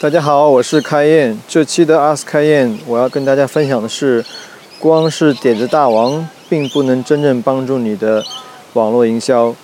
[0.00, 1.38] 大家好，我是开燕。
[1.46, 4.24] 这期的 Ask 开燕，我要跟大家分享的是，
[4.78, 8.24] 光是点子大王并不能真正帮助你的
[8.72, 9.54] 网络营销，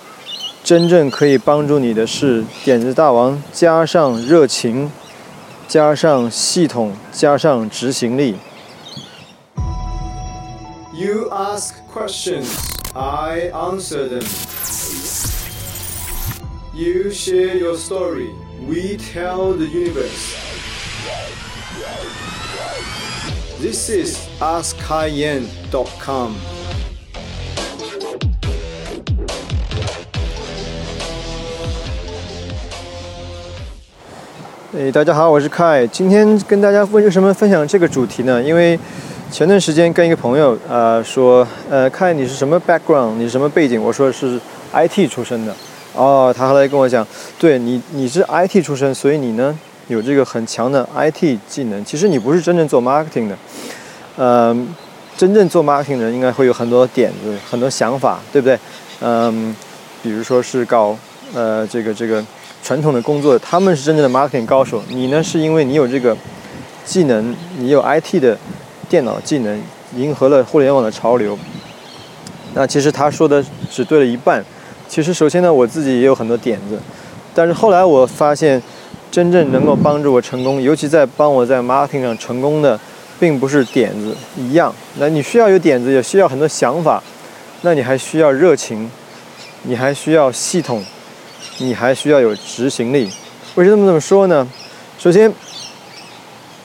[0.63, 4.91] 真正可以帮助你的是点子大王加上热情，
[5.67, 8.35] 加上系统，加上执行力。
[10.93, 12.45] You ask questions,
[12.93, 14.27] I answer them.
[16.75, 18.29] You share your story.
[18.65, 20.35] We tell the universe.
[23.61, 26.31] This is AskKaiYan.com.
[34.75, 35.87] 哎，大家好，我是 Kai。
[35.87, 38.41] 今天跟大家为什么分享这个主题呢？
[38.41, 38.79] 因为
[39.31, 43.81] 前段时间跟一个朋友呃说，呃，看你是什么 background，你是什么背景？
[43.81, 44.39] 我说是
[44.73, 45.55] IT 出身的。
[45.97, 47.05] 哦，他后来跟我讲，
[47.39, 51.83] 对你你是 IT 出身，所以你呢有这个很强的 IT 技能。
[51.83, 53.35] 其实你不是真正做 marketing 的，
[54.17, 54.67] 嗯，
[55.17, 58.59] 真正做 marketing 的人应该会有很多点子、很多想法，对不对？
[59.01, 59.55] 嗯，
[60.03, 60.95] 比如说是搞
[61.33, 62.23] 呃这个这个
[62.61, 64.83] 传统的工作，他们是真正的 marketing 高手。
[64.89, 66.15] 你呢是因为你有这个
[66.85, 68.37] 技能，你有 IT 的
[68.87, 69.59] 电脑技能，
[69.95, 71.35] 迎合了互联网的潮流。
[72.53, 74.45] 那其实他说的只对了一半。
[74.89, 76.79] 其实，首先呢，我自己也有很多点子，
[77.35, 78.61] 但是后来我发现，
[79.11, 82.79] 真正能够帮助我成功，尤其在帮我在 marketing 上成功的，
[83.19, 84.73] 并不是点子一样。
[84.97, 87.03] 那你需要有点子，也需要很多想法，
[87.61, 88.89] 那你还需要热情，
[89.63, 90.83] 你还需要系统，
[91.59, 93.11] 你还需要有执行力。
[93.55, 94.47] 为什么这么说呢？
[94.97, 95.31] 首先，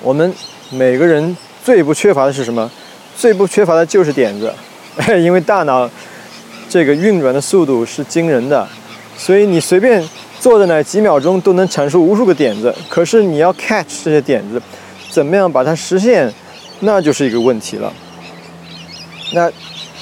[0.01, 0.33] 我们
[0.71, 2.71] 每个人最不缺乏的是什么？
[3.17, 4.51] 最不缺乏的就是点子，
[5.19, 5.91] 因为大脑。
[6.73, 8.67] 这个运转的速度是惊人的，
[9.15, 10.03] 所以你随便
[10.41, 12.75] 坐在那几秒钟都能产出无数个点子。
[12.89, 14.59] 可是你要 catch 这些点子，
[15.11, 16.33] 怎么样把它实现，
[16.81, 17.93] 那就是一个问题了。
[19.35, 19.53] 那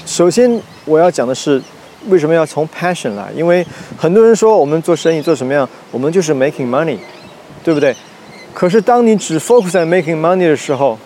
[0.07, 1.61] 首先我要讲的是，
[2.07, 3.33] 为什么要从 passion 来？
[3.35, 3.67] 因为
[3.99, 6.99] 很多人说我们做生意做什么样，我们就是 making money，
[7.65, 7.97] 对不对？
[8.55, 10.97] 可是当你只 focus 在 making money 的时候，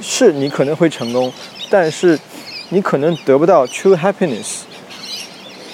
[0.00, 1.32] 是你可能会成功，
[1.68, 2.16] 但是
[2.68, 4.60] 你可能得不到 true happiness。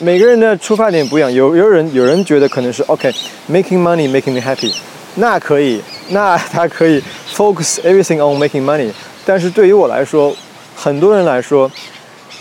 [0.01, 4.73] 每个人的出发点不一样，有有人有人觉得可能是 OK，making money making me happy，
[5.17, 7.03] 那可以，那他可以
[7.35, 8.93] focus everything on making money。
[9.27, 10.33] 但是对于我来说，
[10.77, 11.69] 很多人来说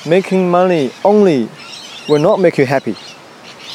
[0.06, 1.48] ，making money only
[2.08, 2.94] will not make you happy。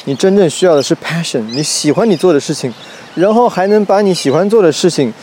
[0.05, 2.73] 你真正需要的是 passion，你喜欢你做的事情，
[3.15, 5.13] 然后还能把你喜欢做的事情，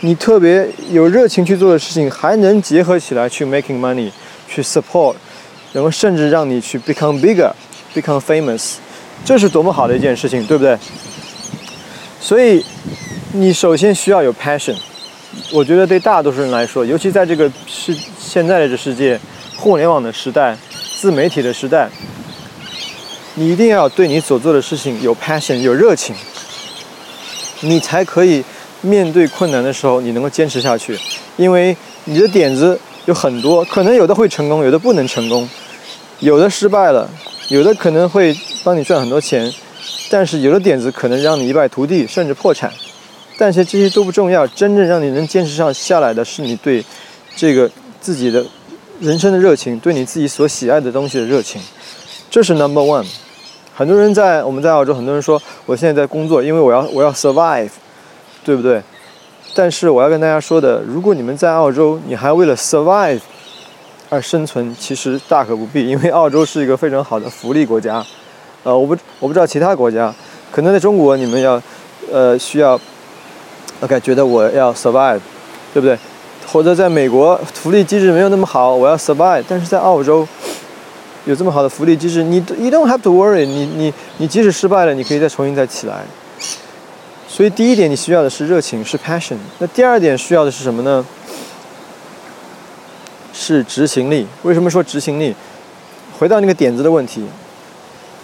[0.00, 4.10] 你特别有热情去做的事情，还能结合起来去 making money，
[4.48, 5.16] 去 support，
[5.74, 7.52] 然后甚至让你去 become bigger。
[7.96, 8.74] Become famous，
[9.24, 10.76] 这是多么好的一件事情，对不对？
[12.20, 12.62] 所以
[13.32, 14.76] 你首先需要有 passion。
[15.50, 19.18] 我觉得对大多数人来说，尤其在这个世现在的这世界，
[19.56, 20.54] 互联网的时代、
[21.00, 21.88] 自媒体的时代，
[23.36, 26.14] 你一定要对你所做的事情有 passion、有热情，
[27.60, 28.44] 你才可以
[28.82, 30.98] 面对困难的时候，你能够坚持下去。
[31.38, 31.74] 因为
[32.04, 35.48] 你的点子有很多，可能有的会成功，有的不能成功，
[36.20, 37.08] 有的失败了。
[37.48, 39.52] 有的可能会帮你赚很多钱，
[40.10, 42.72] 但是有的点子可能让你一败涂地，甚至破产。
[43.38, 46.84] 但是这些都不重要，真正让你能坚持上下来的是你对
[47.36, 47.70] 这个
[48.00, 48.44] 自己的
[48.98, 51.62] 人生的热情，对你自己所喜爱的东西的热情，
[52.28, 53.06] 这是 number one。
[53.72, 57.70] 很多人在我们在澳洲，很多人说我现在在工作，因为我要我要 survive，
[58.44, 58.82] 对不对？
[59.54, 63.20] 但是我要跟大家说的，如果你们在澳洲，你还为了 survive。
[64.08, 68.04] 而生存其实大可不必，因为澳洲是一个非常好的福利国家。
[68.62, 70.14] 呃，我不我不知道其他国家，
[70.50, 71.60] 可能在中国你们要，
[72.12, 72.80] 呃，需要
[73.80, 75.20] ，OK，觉得我要 survive，
[75.72, 75.98] 对不对？
[76.46, 79.42] 或者在美国福利机制没有那么好，我要 survive。
[79.48, 80.26] 但是在澳洲
[81.24, 86.04] 有这么好的福利机制，你 you don't have to worry，你你你即使失败了，你可以再重新再起来。
[87.28, 89.36] 所以第一点你需要的是热情，是 passion。
[89.58, 91.04] 那第二点需要的是什么呢？
[93.38, 94.26] 是执行力。
[94.44, 95.34] 为什么说执行力？
[96.18, 97.22] 回到那个点子的问题，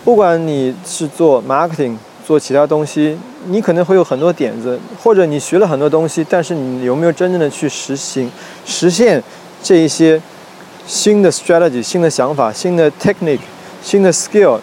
[0.03, 1.95] 不管你是做 marketing，
[2.27, 3.19] 做其他东西，
[3.49, 8.33] 你可能会有很多点子，或者你学了很多东西，但是你有没有真正的去实行、
[8.65, 9.23] 实现
[9.63, 10.19] 这一些
[10.87, 13.41] 新的 strategy、新的想法、新的 technique、
[13.83, 14.59] 新的 skill？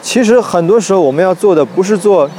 [0.00, 2.30] 其实很多时候我们要做的不是做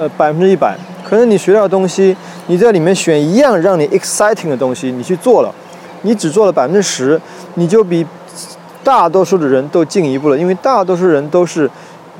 [0.00, 0.74] 呃百分之一百，
[1.04, 2.16] 可能你学到的东西，
[2.46, 5.54] 你在里面选一样让你 exciting 的东西，你去做了。
[6.02, 7.20] 你只做了百分之十，
[7.54, 8.06] 你就比
[8.82, 10.38] 大多数的人都进一步了。
[10.38, 11.70] 因为大多数人都是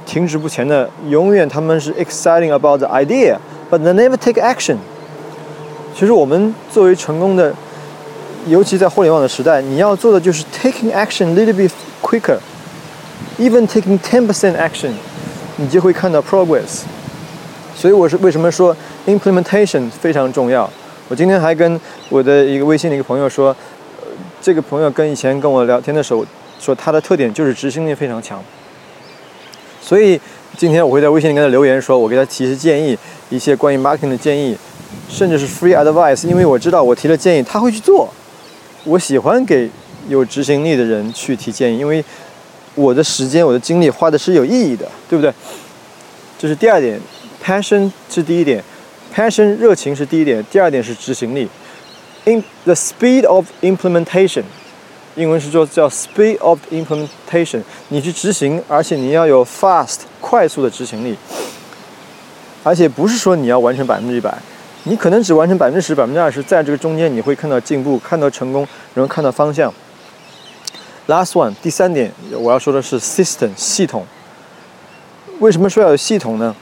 [0.05, 4.77] 停滞不前的，永远他们是 exciting about the idea，but they never take action。
[5.95, 7.53] 其实我们作为成功的，
[8.47, 11.71] 尤其在互联网的时代，你要做的就是 taking action little bit
[12.03, 14.93] quicker，even taking ten percent action，
[15.57, 16.83] 你就会看到 progress。
[17.75, 18.77] 所以我是为什么说
[19.07, 20.69] implementation 非常重要。
[21.08, 23.49] 我今天还跟我的一个微信的一个朋友说，
[24.02, 24.08] 呃
[24.43, 26.25] 这个朋友跟以前跟我聊天的时候
[26.60, 28.43] 说，他的特点就是执行力非常强。
[29.81, 30.20] 所以
[30.56, 32.99] 今天我会在微信里跟他留言，说我给他提一些建议，
[33.31, 34.55] 一些关于 marketing 的建议，
[35.08, 38.08] 甚至是 free advice，因为我知道我提了建议他会去做。
[38.84, 39.70] 我喜欢给
[40.08, 42.05] 有执行力的人去提建议，因为
[42.75, 45.32] 我的时间、我的精力花的是有意义的，对不对？
[46.38, 47.00] 这是第二点。
[47.43, 48.62] Passion 是第一点
[49.14, 51.49] ，passion 热情是第一点，第二点是执行力。
[52.25, 54.43] In the speed of implementation，
[55.14, 61.16] 英文是说叫 speed of implementation，你去执行，而且你要有 fast 快速的执行力，
[62.62, 64.37] 而且不是说你要完成百分之一百，
[64.84, 69.72] 你可能只完成百分之十、百分之二十，在这个中间你会看到进步，看到成功，然后看到方向。
[71.06, 74.06] Last one，第三点我要说的是 system 系统。
[75.38, 76.55] 为什么说要有系统呢？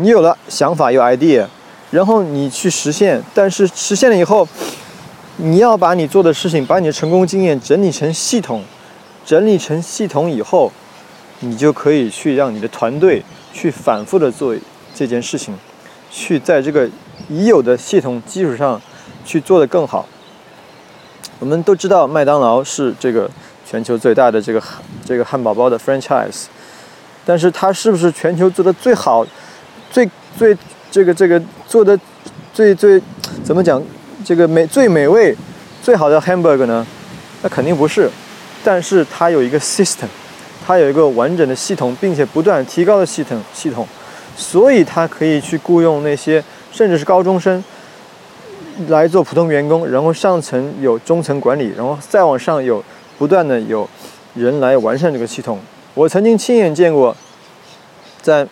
[0.00, 1.46] 你有了想法，有 idea，
[1.94, 4.48] 然后你去实现，但是实现了以后，
[5.36, 8.64] 你要把你做的事情，把你的成功经验整理成系统，
[9.24, 10.72] 整理成系统以后，
[11.38, 14.56] 你就可以去让你的团队去反复的做
[14.92, 15.54] 这件事情，
[16.10, 16.90] 去在这个
[17.28, 18.82] 已有的系统基础上
[19.24, 20.04] 去做得更好。
[21.38, 23.30] 我们都知道麦当劳是这个
[23.64, 24.60] 全球最大的这个
[25.04, 26.46] 这个汉堡包的 franchise，
[27.24, 29.24] 但是它是不是全球做的最好？
[29.92, 30.58] 最最
[30.94, 31.98] 这个这个做的
[32.52, 33.02] 最最
[33.42, 33.82] 怎么讲？
[34.24, 35.36] 这个美最美味、
[35.82, 36.86] 最好的 hamburger 呢？
[37.42, 38.08] 那肯定不是。
[38.62, 40.06] 但是它有一个 system，
[40.64, 43.84] 它有一个完整的系统，并且不断提高的系统系统，
[44.36, 47.64] 所以它可以去雇佣那些甚至是高中生
[48.86, 52.80] 来做普通员工，然后上层有中层管理，然后再往上有
[53.18, 53.90] 不断的有
[54.34, 55.58] 人来完善这个系统。
[55.94, 57.16] 我曾经亲眼见过
[58.22, 58.46] 在。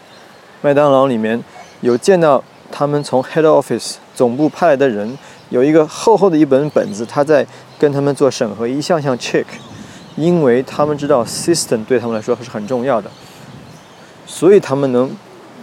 [0.65, 1.43] 麦当劳里面
[1.83, 5.19] 有见到他们从 head office 总部派来的人，
[5.51, 7.47] 有一个厚厚的一本本子，他在
[7.79, 9.45] 跟他们做审核，一项项 check，
[10.17, 13.11] 因为他们知道 system 对他们来说是很重要的，
[14.27, 15.11] 所以他们能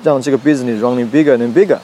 [0.03, 1.79] 让这个 business running bigger and bigger。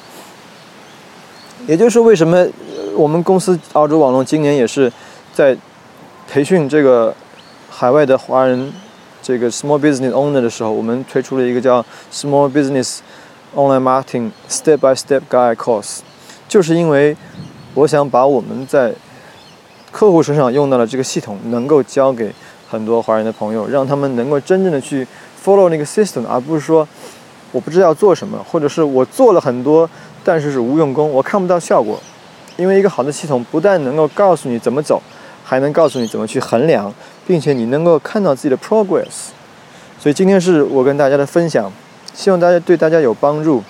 [1.66, 2.46] 也就是为什么
[2.94, 4.92] 我们公司澳洲网络今年也是
[5.34, 5.58] 在
[6.30, 7.16] 培训这个
[7.70, 8.72] 海外的华人。
[9.24, 11.84] 这个 small business owner 的时候，我们推出了一个叫
[12.14, 13.00] small business
[13.56, 16.00] online marketing step by step guide course，
[16.48, 17.16] 就是因为
[17.74, 18.94] 我想把我们在
[19.92, 22.34] 客户身上用到的这个系统，能够教给
[22.70, 25.08] 很多华人的朋友，让他们能够真正的去
[25.44, 26.88] follow 那个 system，而不是说
[27.52, 29.90] 我不知道要做什么，或者是我做了很多，
[30.24, 32.00] 但是是无用功，我看不到效果。
[32.58, 35.02] 因为一个好的系统不但能够告诉你怎么走。
[35.48, 36.92] 还能告诉你怎么去衡量，
[37.28, 39.28] 并且你能够看到自己的 progress。
[40.00, 41.72] 所以今天是我跟大家的分享，
[42.16, 43.62] 希望大家对大家有帮助。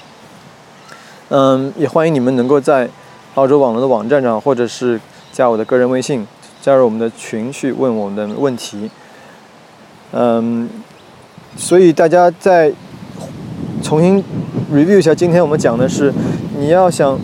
[1.30, 2.88] 嗯，也欢迎你们能够在
[3.33, 5.01] 澳洲网络的网站上，或者是
[5.31, 6.25] 加我的个人微信，
[6.62, 8.92] 加入我们的群去问我们的问题。
[10.12, 10.69] 嗯，
[11.57, 12.71] 所以大家再
[13.83, 14.24] 重新
[14.71, 16.13] review 一下，今天我们讲的是，
[16.59, 17.19] 你要想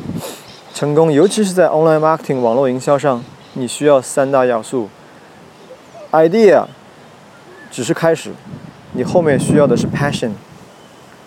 [0.74, 3.24] 成功，尤其是在 online marketing 网络营销上。
[3.54, 4.88] 你需要三大要素
[6.12, 6.64] ，idea
[7.70, 8.32] 只是开始，
[8.94, 10.32] 你后面需要的是 passion，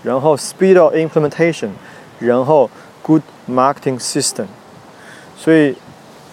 [0.04, 1.70] 然后 speed of implementation，
[2.20, 2.70] 然后
[3.02, 4.46] good marketing system。
[5.36, 5.74] 所以，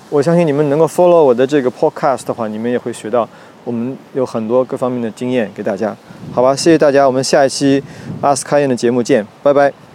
[0.09, 3.27] 我相信你们能够 follow 我的这个 podcast 的话，你们也会学到
[3.63, 5.95] 我们有很多各方面的经验给大家。
[6.31, 7.83] 好吧，谢谢大家，我们下一期
[8.21, 9.90] 阿斯卡宴的节目见，拜拜。